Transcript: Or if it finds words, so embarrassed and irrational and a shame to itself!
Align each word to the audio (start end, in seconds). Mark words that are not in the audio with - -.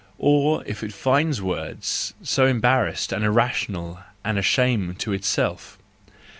Or 0.17 0.63
if 0.65 0.81
it 0.81 0.93
finds 0.93 1.43
words, 1.43 2.15
so 2.23 2.47
embarrassed 2.47 3.11
and 3.13 3.23
irrational 3.23 3.99
and 4.25 4.39
a 4.39 4.41
shame 4.41 4.95
to 4.95 5.13
itself! 5.13 5.77